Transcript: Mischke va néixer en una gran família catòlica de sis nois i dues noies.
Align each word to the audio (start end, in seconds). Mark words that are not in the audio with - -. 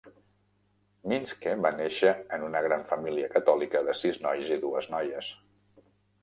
Mischke 1.11 1.51
va 1.65 1.71
néixer 1.81 2.13
en 2.37 2.45
una 2.47 2.61
gran 2.69 2.87
família 2.93 3.29
catòlica 3.35 3.83
de 3.91 3.95
sis 4.01 4.19
nois 4.25 4.51
i 4.57 4.59
dues 4.65 4.91
noies. 4.95 5.31